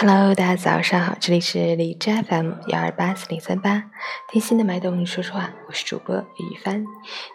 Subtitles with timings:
[0.00, 3.90] Hello，大家早上好，这里是荔枝 FM 幺二八四零三八，
[4.30, 6.86] 听心的脉动说说话，我是主播雨帆。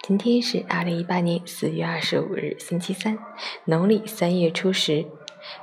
[0.02, 3.18] 今天是二零一八年四月二十五日，星期三，
[3.66, 5.06] 农历三月初十，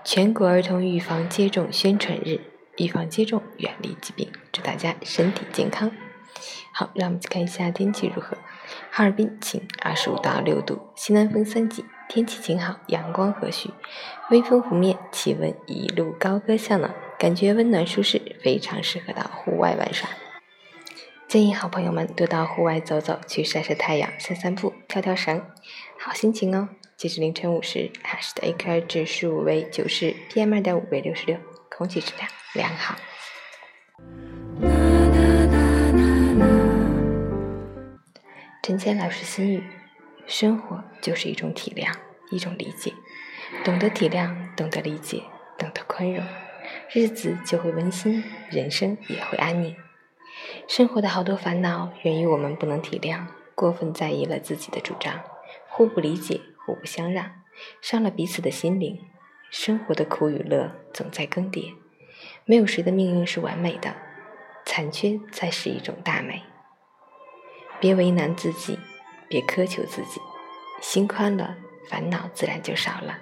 [0.05, 2.39] 全国儿童预防接种宣传日，
[2.77, 5.91] 预防接种，远离疾病，祝大家身体健康。
[6.73, 8.37] 好，让我们去看一下天气如何。
[8.91, 11.85] 哈尔滨晴，二十五到六度，西南风三级。
[12.09, 13.71] 天气晴好，阳光和煦，
[14.31, 20.09] 微风拂面，气温一路高歌向暖，感觉温暖舒适，非常适合到户外玩耍。
[21.29, 25.41] 建议好朋友们多到户外走走，去晒晒太阳，散散步，跳跳绳，
[25.99, 26.69] 好心情哦。
[26.97, 31.39] 截止凌晨五时，哈市的 AQI 指数为九十，PM 二点五为六十六，
[31.71, 32.97] 空气质量良好。
[38.71, 39.65] 陈谦老师心语。
[40.29, 41.93] 生活就是一种体谅，
[42.31, 42.93] 一种理解。
[43.65, 45.25] 懂得体谅，懂得理解，
[45.59, 46.25] 懂得宽容，
[46.93, 49.75] 日子就会温馨，人生也会安宁。
[50.69, 53.27] 生活的好多烦恼源于我们不能体谅，
[53.57, 55.21] 过分在意了自己的主张，
[55.69, 57.43] 互不理解，互不相让，
[57.83, 59.01] 伤了彼此的心灵。
[59.51, 61.75] 生活的苦与乐总在更迭，
[62.45, 63.97] 没有谁的命运是完美的，
[64.65, 66.45] 残缺才是一种大美。
[67.81, 68.79] 别为难自己。
[69.29, 70.21] 别苛求自己，
[70.81, 71.57] 心宽了，
[71.89, 73.21] 烦恼自然就少了，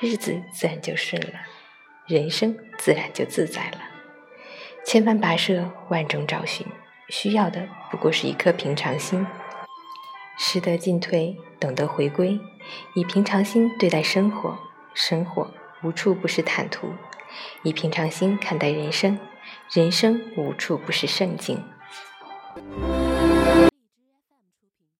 [0.00, 1.40] 日子自然就顺了，
[2.06, 3.78] 人生自然就自在了。
[4.82, 6.66] 千帆跋涉，万众找寻，
[7.10, 9.26] 需要的不过是一颗平常心。
[10.38, 12.40] 识得进退，懂得回归，
[12.94, 14.58] 以平常心对待生活，
[14.94, 15.50] 生活
[15.82, 16.88] 无处不是坦途；
[17.62, 19.18] 以平常心看待人生，
[19.70, 21.62] 人生无处不是胜境。